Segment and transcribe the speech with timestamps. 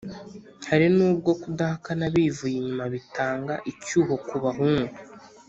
[0.69, 4.95] hari n’ubwo kudahakana bivuye inyuma bitanga icyuho ku bahungu